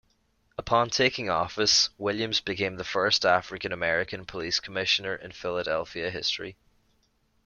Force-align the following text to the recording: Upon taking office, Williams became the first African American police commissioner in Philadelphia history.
Upon 0.57 0.89
taking 0.89 1.29
office, 1.29 1.91
Williams 1.99 2.41
became 2.41 2.77
the 2.77 2.83
first 2.83 3.23
African 3.23 3.71
American 3.71 4.25
police 4.25 4.59
commissioner 4.59 5.13
in 5.15 5.31
Philadelphia 5.31 6.09
history. 6.09 6.55